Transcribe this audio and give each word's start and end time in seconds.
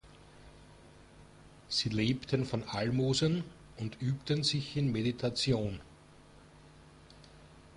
Sie 1.69 1.89
lebten 1.89 2.45
von 2.45 2.63
Almosen 2.67 3.43
und 3.77 4.01
übten 4.01 4.41
sich 4.43 4.75
in 4.75 4.91
Meditation. 4.91 5.79